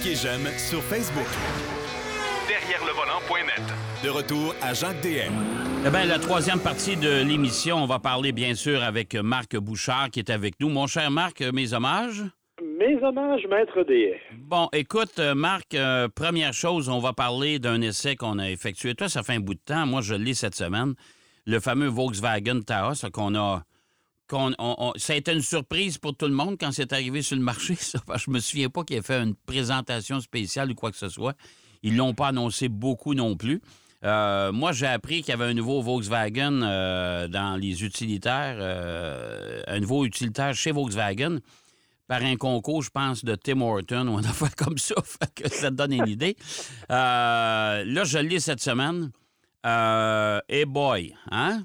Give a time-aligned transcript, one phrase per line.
[0.00, 1.26] Cliquez j'aime sur Facebook.
[2.48, 3.62] Derrière le volant.net.
[4.02, 5.32] De retour à Jacques DM.
[5.86, 10.10] Eh bien, la troisième partie de l'émission, on va parler bien sûr avec Marc Bouchard
[10.10, 10.68] qui est avec nous.
[10.68, 12.22] Mon cher Marc, mes hommages?
[12.62, 14.14] Mes hommages, maître des.
[14.38, 18.94] Bon, écoute, Marc, euh, première chose, on va parler d'un essai qu'on a effectué.
[18.94, 19.86] Toi, ça fait un bout de temps.
[19.86, 20.94] Moi, je l'ai cette semaine.
[21.46, 23.62] Le fameux Volkswagen Taos qu'on a.
[24.96, 27.74] ça a été une surprise pour tout le monde quand c'est arrivé sur le marché.
[27.80, 30.96] Ça, Parce je me souviens pas qu'il ait fait une présentation spéciale ou quoi que
[30.96, 31.34] ce soit.
[31.82, 33.60] Ils l'ont pas annoncé beaucoup non plus.
[34.04, 39.62] Euh, moi, j'ai appris qu'il y avait un nouveau Volkswagen euh, dans les utilitaires, euh,
[39.66, 41.40] un nouveau utilitaire chez Volkswagen
[42.06, 44.94] par un concours, je pense, de Tim Horton ou une affaire comme ça,
[45.34, 46.36] que ça te donne une idée.
[46.88, 49.10] Là, je l'ai cette semaine.
[49.66, 51.64] Euh, hey boy, hein?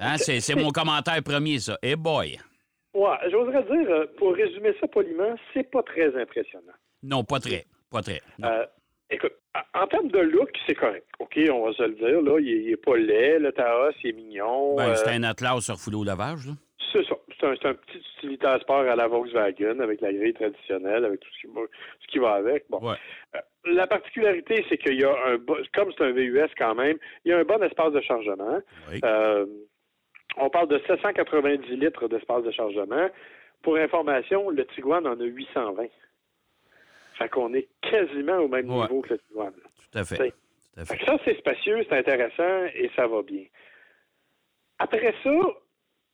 [0.00, 1.78] Hein, c'est, mon commentaire premier, ça.
[1.82, 2.38] Hey boy.
[2.94, 6.72] Ouais, j'oserais dire, euh, pour résumer ça poliment, c'est pas très impressionnant.
[7.02, 7.66] Non, pas très.
[7.90, 8.20] Pas très.
[8.42, 8.64] Euh,
[9.10, 9.32] écoute,
[9.74, 11.06] en termes de look, c'est correct.
[11.18, 13.92] OK, on va se le dire, là, il est, il est pas laid, le Taos,
[14.02, 14.76] il est mignon.
[14.76, 16.52] Ben, euh, c'est un atlas sur foulée au lavage, là.
[16.92, 17.16] c'est ça.
[17.38, 21.46] C'est un, petit utilitaire sport à la Volkswagen, avec la grille traditionnelle, avec tout ce
[21.46, 21.62] qui va,
[22.00, 22.64] ce qui va avec.
[22.68, 22.78] Bon.
[22.80, 22.96] Ouais.
[23.34, 25.38] Euh, la particularité, c'est qu'il y a un,
[25.74, 28.60] comme c'est un VUS quand même, il y a un bon espace de chargement.
[28.90, 29.00] Oui.
[29.04, 29.46] Euh,
[30.40, 33.08] on parle de 790 litres d'espace de chargement.
[33.62, 35.86] Pour information, le Tiguan en a 820.
[37.18, 38.80] Fait qu'on est quasiment au même Ouais.
[38.82, 39.52] niveau que le Tiguan.
[39.52, 40.16] Tout à fait.
[40.16, 41.00] c'est- Tout à Fait fait.
[41.00, 43.44] que ça, c'est spacieux, c'est intéressant et ça va bien.
[44.78, 45.30] Après ça,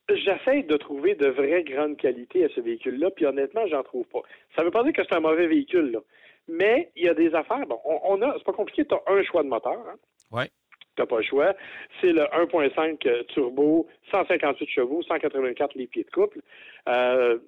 [0.08, 4.20] j'essaie de trouver de vraies grandes qualités à ce véhicule-là, puis honnêtement, j'en trouve pas.
[4.56, 6.00] Ça veut pas dire que c'est un mauvais véhicule, là.
[6.48, 7.66] Mais il y a des affaires.
[7.66, 9.72] Bon, on, on a, c'est pas compliqué, tu as un choix de moteur.
[9.88, 9.96] Hein?
[10.32, 10.48] Ouais.
[10.96, 11.54] T'as pas le choix.
[12.00, 16.40] C'est le 1.5 euh, turbo, 158 chevaux, 184 les pieds de couple.
[16.88, 17.38] Euh,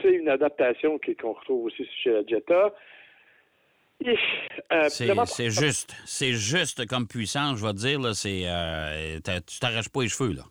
[0.00, 2.74] c'est une adaptation qu'on retrouve aussi chez la Jetta.
[4.04, 4.16] Et,
[4.72, 5.94] euh, C'est, juste.
[6.06, 8.14] C'est juste comme puissance, je vais te dire, là.
[8.14, 10.44] C'est, euh, tu t'arraches pas les cheveux, là.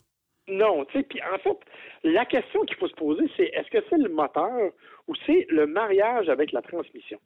[0.49, 1.57] Non, tu sais, puis en fait,
[2.03, 4.71] la question qu'il faut se poser, c'est est-ce que c'est le moteur
[5.07, 7.19] ou c'est le mariage avec la transmission?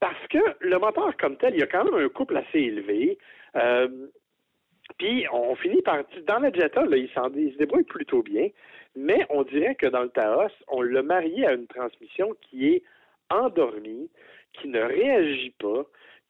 [0.00, 3.18] Parce que le moteur comme tel, il y a quand même un couple assez élevé.
[3.54, 4.08] Euh,
[4.98, 5.98] puis on finit par...
[6.26, 8.48] Dans la Jetta, là, il, se débrouille plutôt bien,
[8.96, 12.82] mais on dirait que dans le Taos, on l'a marié à une transmission qui est
[13.30, 14.10] endormie,
[14.52, 15.84] qui ne réagit pas,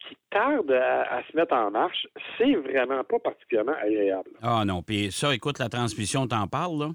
[0.09, 2.07] qui tarde à, à se mettre en marche.
[2.39, 4.31] C'est vraiment pas particulièrement agréable.
[4.43, 6.89] Ah non, puis ça, écoute, la transmission, t'en parles, là.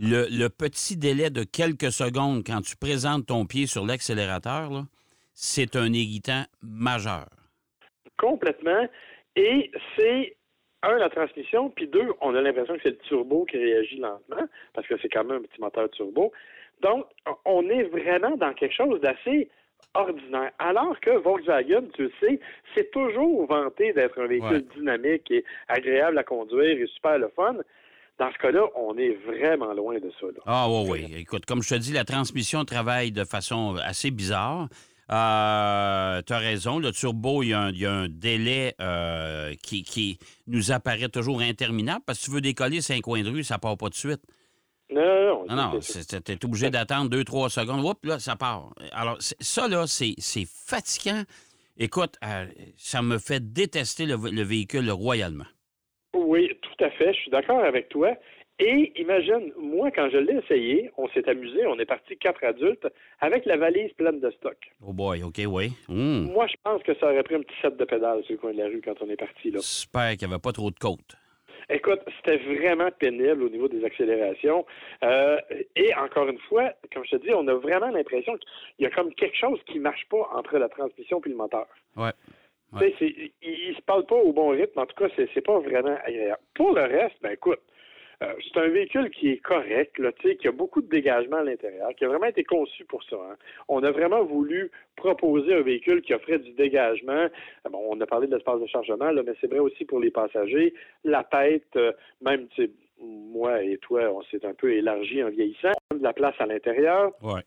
[0.00, 4.84] Le, le petit délai de quelques secondes quand tu présentes ton pied sur l'accélérateur, là,
[5.34, 7.26] c'est un irritant majeur.
[8.16, 8.88] Complètement.
[9.34, 10.36] Et c'est,
[10.82, 14.46] un, la transmission, puis deux, on a l'impression que c'est le turbo qui réagit lentement,
[14.74, 16.32] parce que c'est quand même un petit moteur turbo.
[16.82, 17.06] Donc,
[17.44, 19.48] on est vraiment dans quelque chose d'assez
[19.94, 20.52] ordinaire.
[20.58, 22.38] Alors que Volkswagen, tu le sais,
[22.74, 24.64] c'est toujours vanté d'être un véhicule Ouais.
[24.76, 27.56] dynamique et agréable à conduire et super le fun.
[28.18, 30.26] Dans ce cas-là, on est vraiment loin de ça.
[30.26, 30.40] Là.
[30.46, 31.14] Ah oui, oui.
[31.20, 34.68] Écoute, comme je te dis, la transmission travaille de façon assez bizarre.
[35.10, 38.74] Euh, tu as raison, le turbo, il y a un, il y a un délai
[38.80, 43.30] euh, qui, qui nous apparaît toujours interminable parce que tu veux décoller cinq coins de
[43.30, 44.20] rue, ça part pas de suite.
[44.90, 47.84] Non, non, Non, non, tu es obligé d'attendre deux, trois secondes.
[47.84, 48.70] Oups, là, ça part.
[48.92, 51.22] Alors, c'est- ça, là, c'est c'est fatigant.
[51.76, 52.46] Écoute, euh,
[52.76, 55.44] ça me fait détester le, le véhicule royalement.
[56.14, 57.12] Oui, tout à fait.
[57.12, 58.14] Je suis d'accord avec toi.
[58.60, 62.88] Et imagine, moi, quand je l'ai essayé, on s'est amusé, on est parti quatre adultes
[63.20, 64.56] avec la valise pleine de stock.
[64.84, 65.70] Oh boy, OK, oui.
[65.88, 66.30] Hum.
[66.32, 68.52] Moi, je pense que ça aurait pris un petit set de pédales sur le coin
[68.52, 69.50] de la rue quand on est parti.
[69.52, 69.60] Là.
[69.60, 71.14] J'espère qu'il n'y avait pas trop de côtes.
[71.70, 74.64] Écoute, c'était vraiment pénible au niveau des accélérations.
[75.04, 75.36] Euh,
[75.76, 78.90] et encore une fois, comme je te dis, on a vraiment l'impression qu'il y a
[78.90, 81.66] comme quelque chose qui marche pas entre la transmission et le moteur.
[81.94, 82.10] Ouais.
[82.78, 84.78] C'est- ils, ils se parlent pas au bon rythme.
[84.80, 86.40] En tout cas, c'est, c'est pas vraiment agréable.
[86.54, 87.60] Pour le reste, ben écoute,
[88.20, 91.90] euh, c'est un véhicule qui est correct, là, qui a beaucoup de dégagement à l'intérieur,
[91.94, 93.16] qui a vraiment été conçu pour ça.
[93.16, 93.36] hein.
[93.68, 97.12] On a vraiment voulu proposer un véhicule qui offrait du dégagement.
[97.12, 97.28] Euh,
[97.70, 100.10] Bon, on a parlé de l'espace de chargement, là, mais c'est vrai aussi pour les
[100.10, 100.74] passagers.
[101.04, 102.48] La tête, euh, même,
[102.98, 105.72] moi et toi, on s'est un peu élargi en vieillissant.
[105.92, 107.12] De la place à l'intérieur.
[107.22, 107.42] Ouais.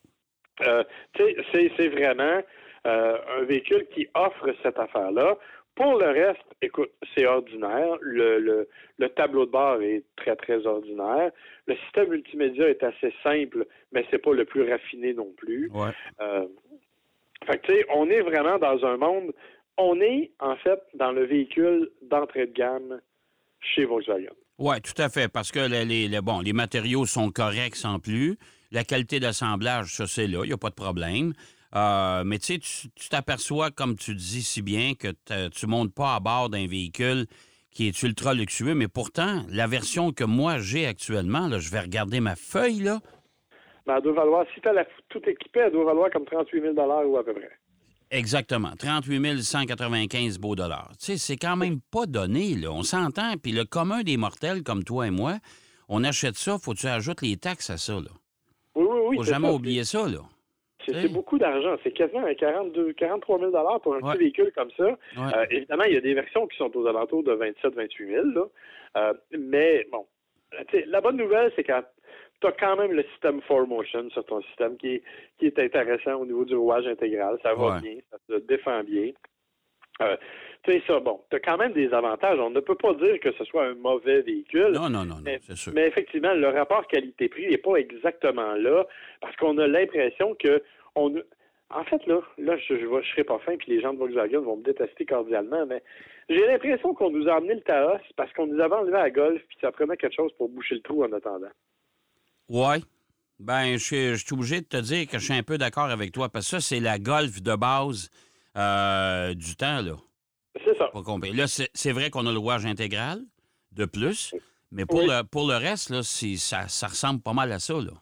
[0.66, 0.84] Euh,
[1.18, 2.42] c'est, vraiment
[2.84, 5.38] un véhicule qui offre cette affaire-là.
[5.82, 7.98] Pour le reste, écoute, c'est ordinaire.
[8.02, 8.70] Le, le,
[9.00, 11.32] le tableau de bord est très, très ordinaire.
[11.66, 15.70] Le système multimédia est assez simple, mais c'est pas le plus raffiné non plus.
[15.74, 15.90] Ouais.
[16.22, 16.46] Euh,
[17.48, 19.32] fait que, tu sais, on est vraiment dans un monde.
[19.78, 23.02] On est, en fait, dans le véhicule d'entrée de gamme
[23.60, 24.34] chez Volkswagen.
[24.60, 27.98] Oui, tout à fait, parce que les, les- les- bon, les matériaux sont corrects sans
[28.00, 28.38] plus.
[28.72, 31.34] La qualité d'assemblage, ça, c'est là, il n'y a pas de problème.
[31.76, 35.10] Euh, mais tu sais, tu- t'aperçois, comme tu dis si bien, que
[35.50, 37.28] tu montes pas à bord d'un véhicule
[37.70, 41.80] qui est ultra luxueux, mais pourtant, la version que moi j'ai actuellement, là, je vais
[41.80, 43.00] regarder ma feuille, là,
[43.88, 46.76] Ben, elle doit valoir, si tu as tout équipé, elle doit valoir comme 38 000
[47.08, 47.50] ou à peu près.
[48.12, 48.72] Exactement.
[48.78, 50.92] 38 195 beaux dollars.
[51.00, 52.72] Tu sais, c'est quand même pas donné, là.
[52.72, 53.36] On s'entend.
[53.42, 55.38] Puis le commun des mortels, comme toi et moi,
[55.88, 58.12] on achète ça, faut que tu ajoutes les taxes à ça, là.
[58.76, 59.16] Oui, oui, oui.
[59.18, 59.54] Faut jamais ça.
[59.54, 60.20] oublier ça, là.
[60.94, 61.14] C'est Hey.
[61.14, 61.76] beaucoup d'argent.
[61.84, 63.52] C'est quasiment un 42, 43 000
[63.84, 64.12] pour un Ouais.
[64.14, 64.86] petit véhicule comme ça.
[64.86, 64.98] Ouais.
[65.36, 68.26] Euh, évidemment, il y a des versions qui sont aux alentours de 27 28 000.
[68.28, 68.46] Là.
[68.98, 70.06] Euh, mais bon,
[70.72, 71.72] sais, la bonne nouvelle, c'est que
[72.42, 75.04] tu as quand même le système 4Motion sur ton système qui est,
[75.38, 77.38] qui est intéressant au niveau du rouage intégral.
[77.44, 77.82] Ça va Ouais.
[77.82, 79.12] bien, ça se défend bien.
[80.02, 80.18] Euh,
[80.64, 82.40] tu sais, ça, bon, tu as quand même des avantages.
[82.40, 84.72] On ne peut pas dire que ce soit un mauvais véhicule.
[84.72, 85.72] Non, non, non, non, Mais, sûr.
[85.76, 88.86] mais effectivement, le rapport qualité-prix n'est pas exactement là
[89.20, 90.64] parce qu'on a l'impression que
[90.96, 91.14] on
[91.70, 94.58] en fait là, là je je serai pas fin puis les gens de Volkswagen vont
[94.58, 95.82] me détester cordialement, mais
[96.30, 99.42] j'ai l'impression qu'on nous a amené le Taos parce qu'on nous avait enlevé à Golf
[99.48, 101.48] puis ça prenait quelque chose pour boucher le trou en attendant.
[102.50, 102.80] Ouais.
[103.40, 106.30] Ben, je suis- obligé de te dire que je suis un peu d'accord avec toi,
[106.30, 108.12] parce que ça, c'est la golf de base
[108.56, 109.96] euh, du temps, là.
[110.64, 110.90] C'est ça.
[110.90, 111.32] Pas compris.
[111.34, 113.22] Là, c'est vrai qu'on a le rouage intégral,
[113.72, 114.36] de plus,
[114.72, 115.08] mais pour, Oui.
[115.08, 117.94] le, pour le reste, là, ça, ça ressemble pas mal à ça, là.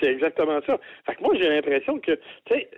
[0.00, 0.78] C'est exactement ça.
[1.06, 2.70] Fait que moi, j'ai l'impression que, tu sais,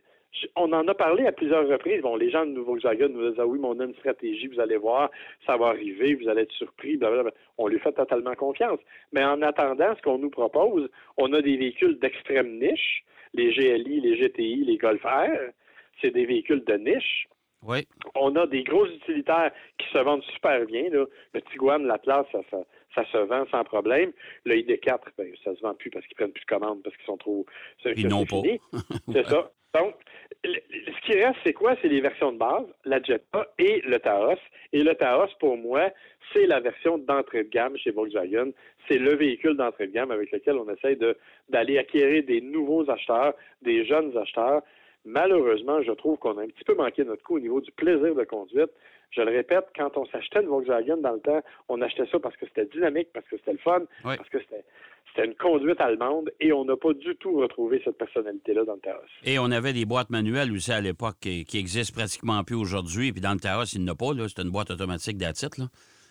[0.54, 2.02] on en a parlé à plusieurs reprises.
[2.02, 4.60] Bon, les gens de Volkswagen nous disent, ah oui, mais on a une stratégie, vous
[4.60, 5.10] allez voir,
[5.46, 7.32] ça va arriver, vous allez être surpris, blablabla.
[7.58, 8.80] On lui fait totalement confiance.
[9.12, 13.04] Mais en attendant, ce qu'on nous propose, on a des véhicules d'extrême niche,
[13.34, 15.52] les GLI, les GTI, les Golf R.
[16.00, 17.28] C'est des véhicules de niche.
[17.62, 17.86] Oui.
[18.14, 20.88] On a des gros utilitaires qui se vendent super bien.
[20.90, 21.06] Là.
[21.34, 22.58] Le Tiguan, l'Atlas, ça, ça,
[22.94, 24.12] ça se vend sans problème.
[24.44, 27.06] Le ID4, ben, ça se vend plus parce qu'ils prennent plus de commandes, parce qu'ils
[27.06, 27.44] sont trop...
[27.84, 28.36] Ils n'ont pas.
[29.12, 29.50] C'est ça.
[29.74, 29.94] Donc,
[30.42, 31.76] ce qui reste, c'est quoi?
[31.82, 34.38] C'est les versions de base, la Jetta et le Taos.
[34.72, 35.90] Et le Taos, pour moi,
[36.32, 38.52] c'est la version d'entrée de gamme chez Volkswagen.
[38.88, 41.18] C'est le véhicule d'entrée de gamme avec lequel on essaye de-
[41.50, 44.62] d'aller acquérir des nouveaux acheteurs, des jeunes acheteurs.
[45.04, 48.14] Malheureusement, je trouve qu'on a un petit peu manqué notre coup au niveau du plaisir
[48.14, 48.70] de conduite.
[49.10, 52.36] Je le répète, quand on s'achetait une Volkswagen dans le temps, on achetait ça parce
[52.36, 54.16] que c'était dynamique, parce que c'était le fun, Oui.
[54.16, 54.64] parce que c'était
[55.14, 58.80] c'était une conduite allemande et on n'a pas du tout retrouvé cette personnalité-là dans le
[58.80, 59.00] Taos.
[59.24, 63.12] Et on avait des boîtes manuelles aussi à l'époque qui, qui existent pratiquement plus aujourd'hui.
[63.12, 64.10] Puis dans le Taos, il n'y en a pas.
[64.28, 65.68] C'est une boîte automatique d'attitude, là.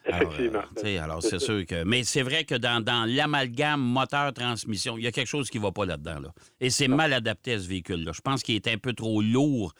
[0.07, 0.61] Effectivement.
[0.83, 1.83] euh, alors C'est sûr que.
[1.83, 5.63] Mais c'est vrai que dans, dans l'amalgame moteur-transmission, il y a quelque chose qui ne
[5.63, 6.19] va pas là-dedans.
[6.21, 6.29] Là.
[6.59, 8.11] Et c'est mal adapté à ce véhicule-là.
[8.13, 9.73] Je pense qu'il est un peu trop lourd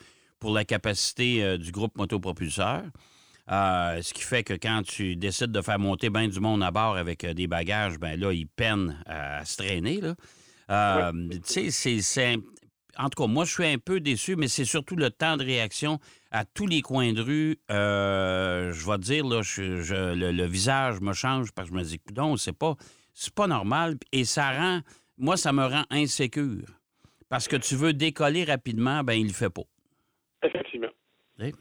[0.46, 2.84] pour la capacité euh, du groupe motopropulseur.
[3.50, 6.70] Euh, ce qui fait que quand tu décides de faire monter bien du monde à
[6.70, 10.00] bord avec euh, des bagages, ben là, ils peinent à, se traîner.
[10.00, 10.14] Là.
[11.44, 12.38] Tu sais, c'est-
[12.96, 15.44] En tout cas, moi, je suis un peu déçu, mais c'est surtout le temps de
[15.44, 15.98] réaction
[16.30, 17.58] à tous les coins de rue.
[17.68, 21.78] Je vais te dire, là, je- je- le, le visage me change parce que je
[21.80, 22.76] me dis, non, c'est pas,
[23.14, 23.96] c'est pas normal.
[24.12, 24.80] Et ça rend.
[25.18, 26.66] Moi, ça me rend insécure.
[27.28, 29.62] Parce que tu veux décoller rapidement, ben il le fait pas.
[30.42, 30.88] Effectivement.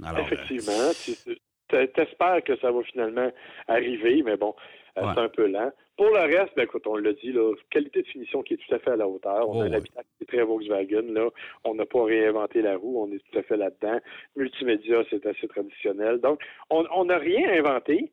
[0.03, 0.91] Alors, euh, Effectivement.
[1.03, 3.31] Tu- tu- T'espères que ça va finalement
[3.67, 4.53] arriver, mais bon,
[4.97, 5.11] euh, Ouais.
[5.15, 5.71] c'est un peu lent.
[5.97, 8.73] Pour le reste, ben écoute, on l'a dit, là, qualité de finition qui est tout
[8.75, 9.49] à fait à la hauteur.
[9.49, 9.71] On Oh, a ouais.
[9.71, 11.29] un habitacle qui est très Volkswagen, là.
[11.63, 13.99] On n'a pas réinventé la roue, on est tout à fait là-dedans.
[14.35, 16.19] Multimédia, c'est assez traditionnel.
[16.21, 16.39] Donc,
[16.69, 18.11] on n'a rien inventé,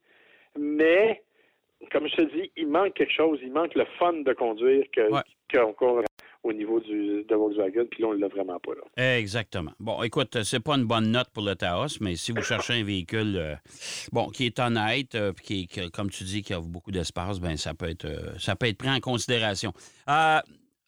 [0.57, 1.21] mais
[1.91, 5.11] comme je te dis, il manque quelque chose, il manque le fun de conduire que
[5.11, 5.21] Ouais.
[5.75, 6.03] qu'on a
[6.43, 9.17] au niveau du, de Volkswagen, puis là, on l'a vraiment pas là.
[9.17, 9.71] Exactement.
[9.79, 12.83] Bon, écoute, c'est pas une bonne note pour le Taos, mais si vous cherchez un
[12.83, 13.55] véhicule euh,
[14.11, 16.91] bon, qui est honnête, euh, puis qui, est- qui- comme tu dis, qui a beaucoup
[16.91, 19.71] d'espace, ben ça peut être euh, ça peut être pris en considération.
[20.09, 20.39] Euh,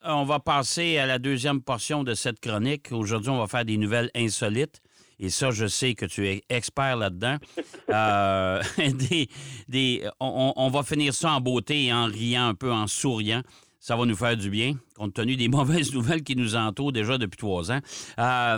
[0.04, 2.92] on va passer à la deuxième portion de cette chronique.
[2.92, 4.82] Aujourd'hui, on va faire des nouvelles insolites.
[5.18, 7.38] Et ça, je sais que tu es expert là-dedans.
[7.90, 9.30] Euh, des,
[9.70, 12.88] des, on, on- on va finir ça en beauté et en riant un peu, en
[12.88, 13.42] souriant.
[13.86, 17.20] Ça va nous faire du bien, compte tenu des mauvaises nouvelles qui nous entourent déjà
[17.20, 17.77] depuis trois ans.
[18.18, 18.58] Euh,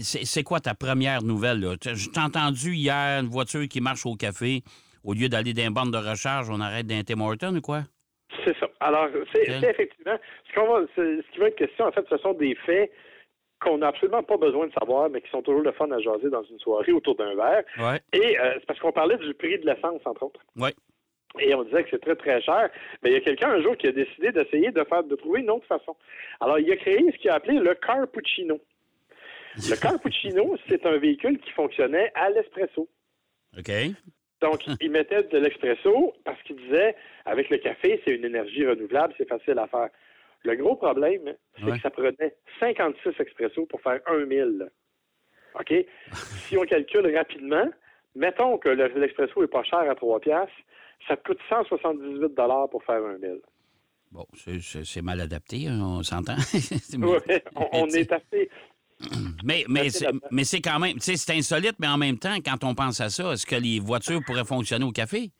[0.00, 1.60] c'est quoi ta première nouvelle?
[1.60, 1.74] Là?
[1.82, 4.62] Je t'ai entendu hier une voiture qui marche au café.
[5.04, 7.82] Au lieu d'aller une borne de recharge, on arrête d'un Tim Hortons ou quoi?
[8.42, 8.66] C'est ça.
[8.80, 10.16] Alors, c'est effectivement
[10.48, 12.90] ce, qu'on va, ce qui va être question, en fait, ce sont des faits
[13.60, 16.30] qu'on n'a absolument pas besoin de savoir, mais qui sont toujours le fun à jaser
[16.30, 17.64] dans une soirée autour d'un verre.
[17.78, 18.00] Ouais.
[18.14, 20.40] Et euh, c'est parce qu'on parlait du prix de l'essence, entre autres.
[20.56, 20.70] Oui.
[21.40, 22.70] Et on disait que c'est très, très cher.
[23.02, 25.40] Mais il y a quelqu'un un jour qui a décidé d'essayer de faire de trouver
[25.40, 25.96] une autre façon.
[26.40, 28.60] Alors, il a créé ce qu'il a appelé le Carpuccino.
[29.56, 32.88] Le Carpuccino, c'est un véhicule qui fonctionnait à l'espresso.
[33.58, 33.70] OK.
[34.40, 39.14] Donc, il mettait de l'expresso parce qu'il disait, avec le café, c'est une énergie renouvelable,
[39.18, 39.88] c'est facile à faire.
[40.44, 41.72] Le gros problème, c'est Ouais.
[41.76, 44.68] que ça prenait 56 expressos pour faire un 1000.
[45.58, 45.74] OK?
[46.46, 47.68] si on calcule rapidement,
[48.14, 50.52] mettons que le- l'expresso est pas cher à 3 piastres,
[51.08, 52.34] ça te coûte 178
[52.70, 53.40] pour faire un 1000.
[54.12, 56.36] Bon, c'est- mal adapté, hein, on s'entend.
[56.98, 58.48] Ouais, on, on est assez...
[59.44, 59.88] Mais, mais,
[60.30, 63.00] mais c'est quand même, tu sais, c'est insolite, mais en même temps, quand on pense
[63.00, 65.30] à ça, est-ce que les voitures pourraient fonctionner au café?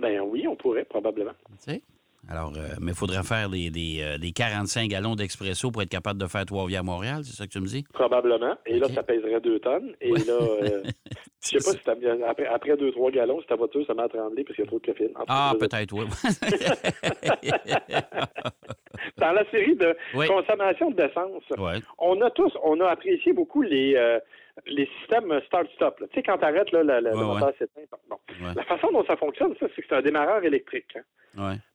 [0.00, 1.32] Ben oui, on pourrait, probablement.
[1.64, 1.82] Tu sais?
[2.30, 5.90] Alors, euh, mais il faudrait faire des, des, euh, des 45 gallons d'expresso pour être
[5.90, 7.84] capable de faire Trois-Rivières-Montréal, c'est ça que tu me dis?
[7.92, 8.54] Probablement.
[8.66, 9.92] Et là, ça pèserait 2 tonnes.
[10.00, 10.82] Et là, euh,
[11.44, 14.08] je sais pas si t'as bien- après, après 2-3 gallons, si ta voiture, ça m'a
[14.08, 15.10] tremblé parce qu'il y a trop de caféine.
[15.16, 16.04] En Ah, peut-être, oui.
[19.18, 20.26] Dans la série de Oui.
[20.26, 21.80] consommation d'essence, ouais.
[21.98, 24.18] on a tous, on a apprécié beaucoup les, euh,
[24.66, 25.98] les systèmes start-stop.
[25.98, 27.82] Tu sais, quand tu arrêtes, là, Ouais, le moteur s'éteint.
[28.08, 28.18] Bon.
[28.40, 28.54] Ouais.
[28.54, 30.96] La façon dont ça fonctionne, ça, c'est que c'est un démarreur électrique.
[30.96, 31.02] hein.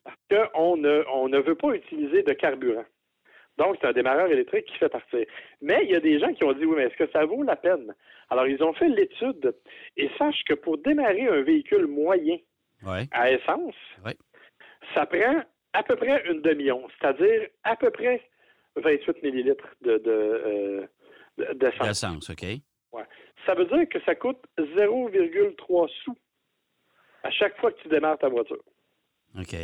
[0.04, 0.18] Parce
[0.54, 2.86] qu'on ne, on ne veut pas utiliser de carburant.
[3.58, 5.26] Donc, c'est un démarreur électrique qui fait partir.
[5.62, 7.44] Mais il y a des gens qui ont dit, oui, mais est-ce que ça vaut
[7.44, 7.94] la peine?
[8.30, 9.54] Alors, ils ont fait l'étude
[9.98, 12.38] et sachent que pour démarrer un véhicule moyen
[13.12, 13.76] à essence,
[14.94, 15.44] ça prend
[15.74, 18.22] à peu près une demi-once, c'est-à-dire à peu près
[18.78, 20.88] 28 millilitres de, de, euh,
[21.38, 21.88] de- d'essence.
[21.88, 22.46] L'essence, OK.
[22.91, 23.03] Ouais.
[23.46, 26.15] Ça veut dire que ça coûte 0,3 sous
[27.24, 28.63] à chaque fois que tu démarres ta voiture,
[29.38, 29.55] OK.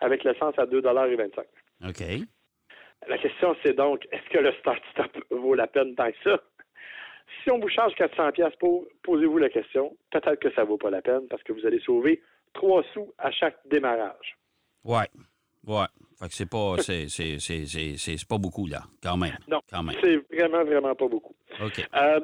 [0.00, 1.44] avec l'essence à 2,25
[1.88, 2.26] OK.
[3.08, 6.40] La question, c'est donc, est-ce que le start-stop vaut la peine tant que ça?
[7.42, 9.96] Si on vous charge 400 pièces pour, posez-vous la question.
[10.10, 12.22] Peut-être que ça vaut pas la peine parce que vous allez sauver
[12.54, 14.36] 3 sous à chaque démarrage.
[14.84, 15.08] Ouais.
[15.66, 15.84] Ouais.
[16.20, 19.36] Fait que c'est pas, c'est, c'est, c'est, c'est, c'est- c'est pas beaucoup, là, quand même.
[19.48, 19.96] Non, Quand même.
[20.00, 21.34] c'est vraiment, vraiment pas beaucoup.
[21.60, 21.84] OK.
[21.94, 22.20] Euh,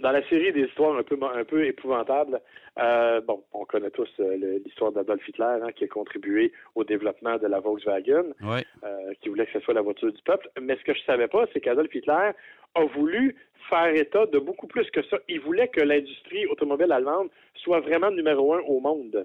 [0.00, 2.40] dans la série des histoires un peu, un peu épouvantables,
[2.78, 7.38] euh, bon, on connaît tous euh, l'histoire d'Adolf Hitler hein, qui a contribué au développement
[7.38, 8.64] de la Volkswagen, Ouais.
[8.84, 10.48] euh, qui voulait que ce soit la voiture du peuple.
[10.60, 12.30] Mais ce que je savais pas, c'est qu'Adolf Hitler
[12.74, 13.36] a voulu
[13.70, 15.18] faire état de beaucoup plus que ça.
[15.28, 19.24] Il voulait que l'industrie automobile allemande soit vraiment numéro un au monde.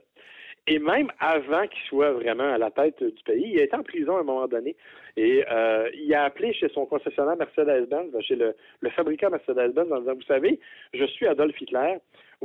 [0.71, 3.81] Et même avant qu'il soit vraiment à la tête du pays, il a été en
[3.81, 4.75] prison à un moment donné.
[5.17, 9.99] Et euh, il a appelé chez son concessionnaire Mercedes-Benz, chez le, le fabricant Mercedes-Benz, en
[10.01, 10.59] disant, vous savez,
[10.93, 11.97] je suis Adolf Hitler,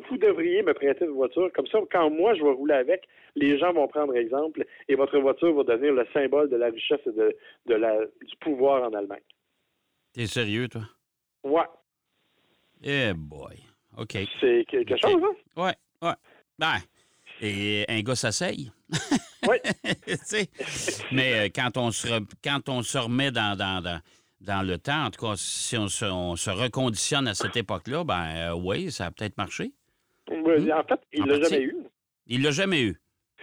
[0.09, 1.53] vous devriez me prêter une voiture.
[1.53, 5.19] Comme ça, quand moi, je vais rouler avec, les gens vont prendre exemple et votre
[5.19, 8.95] voiture va devenir le symbole de la richesse et de, de la, du pouvoir en
[8.95, 9.21] Allemagne.
[10.15, 10.83] T'es sérieux, toi?
[11.45, 11.67] Ouais,
[12.83, 13.57] Eh boy.
[13.99, 14.17] OK.
[14.41, 15.63] c'est quelque chose, hein?
[15.63, 15.75] Ouais.
[16.03, 16.15] Ouais.
[16.59, 16.79] Ben,
[17.45, 18.71] et un gars s'essaye.
[19.47, 19.57] Oui.
[21.13, 24.01] Mais euh, quand on se, re- quand on se remet dans, dans, dans,
[24.41, 28.05] dans le temps, en tout cas, si on se, on se reconditionne à cette époque-là,
[28.05, 29.73] ben euh, oui, ça a peut-être marché.
[30.31, 31.55] Ouais, En fait, il En l'a partie.
[31.55, 31.77] jamais eu.
[32.27, 32.97] Il l'a jamais eu.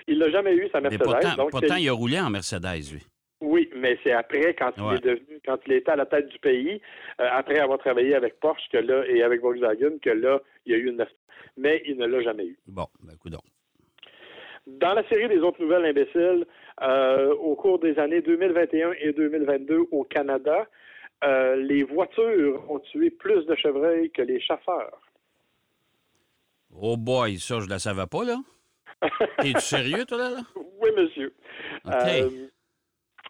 [0.08, 1.04] Il l'a jamais eu, sa Mais Mercedes.
[1.04, 3.04] pourtant, donc pourtant c'est- il a roulé en Mercedes, lui.
[3.40, 6.38] Oui, mais c'est après, quand il est devenu, quand il était à la tête du
[6.40, 6.80] pays,
[7.20, 10.76] euh, après avoir travaillé avec Porsche que là, et avec Volkswagen, que là, il y
[10.76, 11.18] a eu une Mercedes.
[11.58, 12.58] Mais il ne l'a jamais eu.
[12.68, 13.42] Bon, ben, coudonc.
[14.68, 16.46] Dans la série des autres nouvelles imbéciles,
[16.82, 20.68] euh, au cours des années 2021 et 2022 au Canada,
[21.24, 25.02] euh, les voitures ont tué plus de chevreuils que les chasseurs.
[26.80, 28.38] Oh boy, ça, je la savais pas, là.
[29.44, 30.30] Es-tu sérieux, toi, là?
[30.30, 30.42] là?
[30.56, 31.34] Oui, monsieur.
[31.88, 32.30] Euh,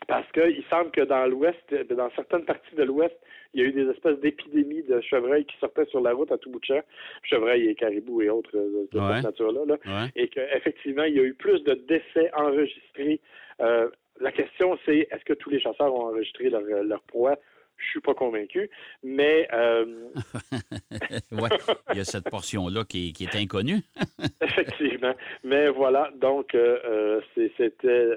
[0.08, 3.16] parce qu'il semble que dans l'Ouest, dans certaines parties de l'Ouest,
[3.54, 6.38] il y a eu des espèces d'épidémies de chevreuils qui sortaient sur la route à
[6.38, 6.82] tout bout de champ,
[7.24, 9.16] chevreuils et caribous et autres euh, de Ouais.
[9.16, 9.78] cette nature-là, là.
[9.86, 10.10] Ouais.
[10.16, 13.20] et qu'effectivement, il y a eu plus de décès enregistrés.
[13.60, 13.90] Euh,
[14.20, 17.38] la question, c'est est-ce que tous les chasseurs ont enregistré leur, leur proie?
[17.84, 18.70] Je suis pas convaincu,
[19.04, 20.10] mais euh,
[21.32, 21.50] ouais.
[21.92, 23.82] Il y a cette portion-là qui, qui est inconnue.
[24.42, 25.14] effectivement.
[25.44, 28.08] Mais voilà, donc euh, euh, c'est- c'était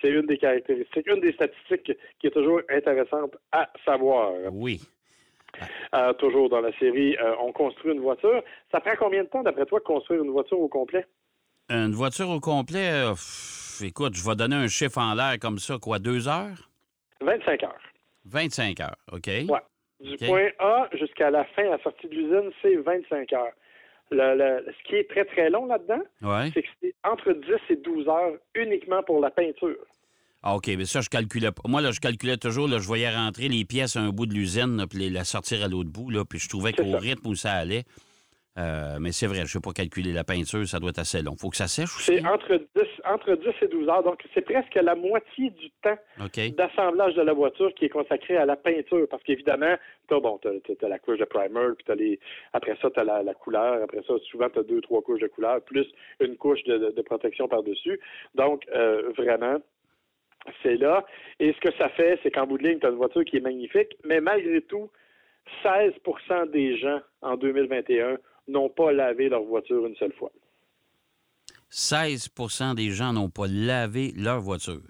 [0.00, 4.32] c'est une des caractéristiques, une des statistiques qui est toujours intéressante à savoir.
[4.52, 4.80] Oui.
[5.94, 8.42] Euh, toujours dans la série, on construit une voiture.
[8.72, 11.04] Ça prend combien de temps, d'après toi, de construire une voiture au complet?
[11.68, 15.76] Une voiture au complet, pff, écoute, je vais donner un chiffre en l'air comme ça,
[15.78, 16.70] quoi, deux heures?
[17.20, 17.78] 25 heures.
[18.24, 19.26] 25 heures, OK?
[19.26, 19.46] Ouais.
[20.00, 23.52] Du point A jusqu'à la fin, à la sortie de l'usine, c'est 25 heures.
[24.10, 26.50] Le- le- ce qui est très, très long là-dedans, Ouais.
[26.54, 29.76] c'est que c'est entre 10 et 12 heures uniquement pour la peinture.
[30.42, 31.62] Ah, OK, mais ça, je calculais pas.
[31.68, 34.32] Moi, là, je calculais toujours, là, je voyais rentrer les pièces à un bout de
[34.32, 37.34] l'usine, puis les- la sortir à l'autre bout, là, puis je trouvais qu'au rythme où
[37.34, 37.84] ça allait,
[38.58, 41.22] euh, mais c'est vrai, je ne sais pas calculer la peinture, ça doit être assez
[41.22, 41.36] long.
[41.36, 42.16] faut que ça sèche aussi.
[42.18, 44.02] C'est entre 10, entre 10 et 12 heures.
[44.02, 45.96] Donc, c'est presque la moitié du temps
[46.56, 49.06] d'assemblage de la voiture qui est consacré à la peinture.
[49.08, 49.76] Parce qu'évidemment,
[50.08, 52.18] tu as, bon, t'as la couche de primer, puis t'as les,
[52.52, 53.82] après ça, tu as la, la couleur.
[53.82, 55.86] Après ça, souvent, tu as deux, trois couches de couleur, plus
[56.20, 58.00] une couche de, de- de protection par-dessus.
[58.34, 59.58] Donc, euh, vraiment,
[60.62, 61.04] c'est là.
[61.38, 63.36] Et ce que ça fait, c'est qu'en bout de ligne, tu as une voiture qui
[63.36, 64.90] est magnifique, mais malgré tout,
[65.64, 68.18] 16% des gens en 2021
[68.50, 70.30] n'ont pas lavé leur voiture une seule fois.
[71.70, 74.80] 16% des gens n'ont pas lavé leur voiture.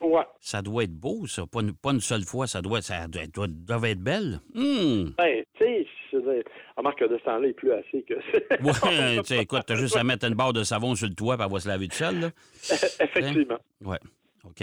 [0.00, 0.22] Ouais.
[0.40, 1.44] Ça doit être beau, ça.
[1.46, 2.46] Pas une, pas une seule fois.
[2.46, 4.40] Ça doit, ça doit, doit- doit être belle.
[4.54, 5.12] Hum.
[5.18, 6.42] Ben, tu sais, je veux
[6.76, 8.14] remarque que de ce temps-là, il pleut assez que.
[8.64, 11.36] Ouais, tu sais, écoute, t'as juste à mettre une barre de savon sur le toit
[11.36, 12.30] pour elle va se laver tout seul, là.
[13.00, 13.58] Effectivement.
[13.84, 13.98] Ouais.
[14.44, 14.62] OK?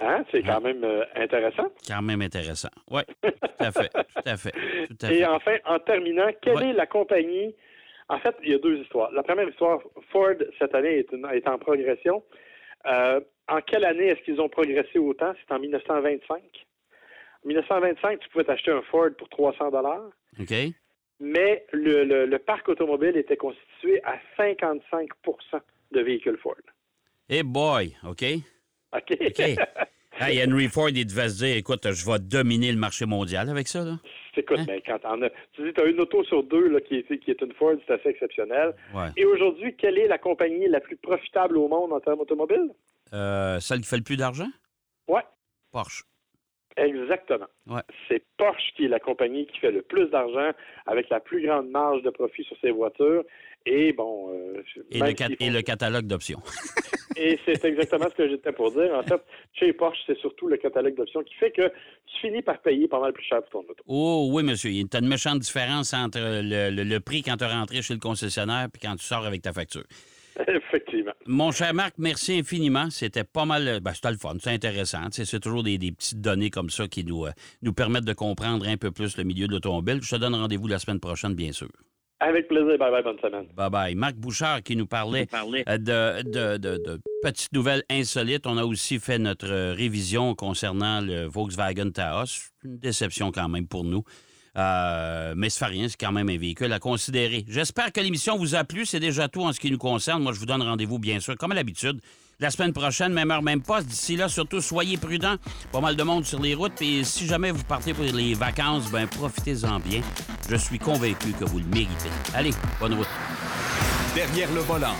[0.00, 0.24] Hein?
[0.30, 1.68] C'est quand même euh, intéressant.
[1.86, 2.68] Quand même intéressant.
[2.90, 3.88] Oui, tout à fait.
[3.88, 4.50] Tout à fait.
[4.88, 5.18] Tout à fait.
[5.18, 6.70] Et enfin, en terminant, quelle Ouais.
[6.70, 7.54] est la compagnie?
[8.08, 9.10] En fait, il y a deux histoires.
[9.12, 9.80] La première histoire,
[10.12, 12.22] Ford, cette année, est, une- est en progression.
[12.86, 15.32] Euh, en quelle année est-ce qu'ils ont progressé autant?
[15.40, 16.42] C'est en 1925.
[17.44, 20.10] En 1925, tu pouvais t'acheter un Ford pour 300 dollars,
[20.40, 20.54] OK.
[21.20, 25.06] mais le, le- le parc automobile était constitué à 55%
[25.92, 26.56] de véhicules Ford.
[27.28, 28.22] Hey boy, OK?
[28.94, 29.58] OK?
[30.16, 33.66] Hey, Henry Ford, il devait se dire, écoute, je vais dominer le marché mondial avec
[33.66, 33.98] ça, là.
[34.36, 34.64] Écoute, Hein?
[34.66, 37.18] ben, quand t'en as, tu dis, tu as une auto sur deux là, qui, est,
[37.18, 38.74] qui est une Ford, c'est assez exceptionnel.
[38.94, 39.08] Ouais.
[39.16, 42.70] Et aujourd'hui, quelle est la compagnie la plus profitable au monde en termes automobiles?
[43.12, 44.48] Euh, celle qui fait le plus d'argent?
[45.08, 45.22] Ouais,
[45.72, 46.04] Porsche.
[46.76, 47.46] exactement.
[47.66, 47.82] Ouais.
[48.08, 50.50] C'est Porsche qui est la compagnie qui fait le plus d'argent
[50.86, 53.24] avec la plus grande marge de profit sur ses voitures.
[53.66, 56.40] Et bon, euh, Et, le, cat- s'ils et font- le catalogue d'options.
[57.16, 58.92] et c'est exactement ce que j'étais pour dire.
[58.94, 59.20] En fait,
[59.54, 63.00] chez Porsche, c'est surtout le catalogue d'options qui fait que tu finis par payer pas
[63.00, 63.82] mal plus cher pour ton auto.
[63.86, 64.70] Oh oui, monsieur.
[64.70, 67.82] Il y a une méchante différence entre le, le- le prix quand tu es rentré
[67.82, 69.84] chez le concessionnaire et quand tu sors avec ta facture.
[70.48, 71.12] Effectivement.
[71.26, 72.90] Mon cher Marc, merci infiniment.
[72.90, 73.78] C'était pas mal.
[73.80, 75.02] Ben, c'était le fun, c'est intéressant.
[75.12, 77.30] C'est toujours des, des petites données comme ça qui nous, euh,
[77.62, 80.00] nous permettent de comprendre un peu plus le milieu de l'automobile.
[80.02, 81.68] Je te donne rendez-vous la semaine prochaine, bien sûr.
[82.26, 82.78] Avec plaisir.
[82.78, 83.46] Bye bye, bonne semaine.
[83.54, 83.94] Bye bye.
[83.94, 88.46] Marc Bouchard qui nous parlait euh, de, de- de- de petites nouvelles insolites.
[88.46, 92.50] On a aussi fait notre euh, révision concernant le Volkswagen Taos.
[92.64, 94.04] Une déception quand même pour nous.
[94.56, 97.44] Euh, mais ça fait rien, c'est quand même un véhicule à considérer.
[97.48, 98.86] J'espère que l'émission vous a plu.
[98.86, 100.22] C'est déjà tout en ce qui nous concerne.
[100.22, 102.00] Moi, je vous donne rendez-vous, bien sûr, comme à l'habitude,
[102.44, 103.86] la semaine prochaine, même heure, même poste.
[103.86, 105.36] D'ici là, surtout, soyez prudents.
[105.72, 106.80] Pas mal de monde sur les routes.
[106.82, 110.02] Et si jamais vous partez pour les vacances, ben profitez-en bien.
[110.50, 112.10] Je suis convaincu que vous le méritez.
[112.34, 113.08] Allez, bonne route.
[114.14, 114.94] Derrière le volant.